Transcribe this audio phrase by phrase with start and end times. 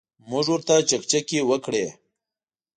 [0.29, 1.85] موږ ورته چکچکې وکړې.